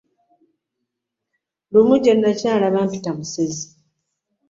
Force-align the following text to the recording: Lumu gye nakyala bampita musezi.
Lumu 1.71 1.95
gye 2.03 2.13
nakyala 2.15 2.73
bampita 2.73 3.09
musezi. 3.17 3.65